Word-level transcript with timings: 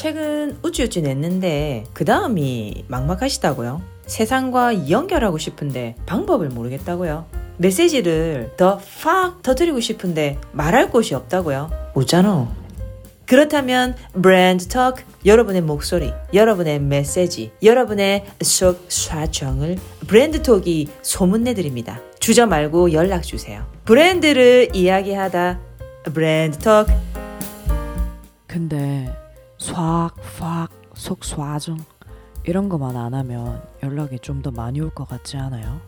최근 0.00 0.56
우쭈우쭈 0.62 1.02
냈는데 1.02 1.84
그 1.92 2.06
다음이 2.06 2.84
막막하시다고요? 2.88 3.82
세상과 4.06 4.88
연결하고 4.88 5.36
싶은데 5.36 5.94
방법을 6.06 6.48
모르겠다고요? 6.48 7.26
메시지를 7.58 8.54
더 8.56 8.80
팍 9.02 9.42
터뜨리고 9.42 9.78
싶은데 9.80 10.38
말할 10.52 10.90
곳이 10.90 11.14
없다고요? 11.14 11.70
웃잖아. 11.94 12.50
그렇다면 13.26 13.94
브랜드 14.22 14.68
톡 14.68 14.96
여러분의 15.26 15.60
목소리, 15.60 16.14
여러분의 16.32 16.80
메시지, 16.80 17.52
여러분의 17.62 18.24
속 18.40 18.86
사정을 18.88 19.76
브랜드 20.06 20.42
톡이 20.42 20.88
소문내 21.02 21.52
드립니다. 21.52 22.00
주저 22.20 22.46
말고 22.46 22.94
연락 22.94 23.22
주세요. 23.22 23.66
브랜드를 23.84 24.70
이야기하다 24.72 25.60
브랜드 26.14 26.56
톡 26.56 26.86
근데 28.46 29.14
쏴, 29.60 30.10
팍, 30.38 30.70
속 30.94 31.20
쏴정 31.20 31.78
이런 32.44 32.68
거만 32.68 32.96
안 32.96 33.12
하면 33.14 33.62
연락이 33.82 34.18
좀 34.18 34.40
더 34.42 34.50
많이 34.50 34.80
올 34.80 34.90
것 34.90 35.06
같지 35.06 35.36
않아요? 35.36 35.80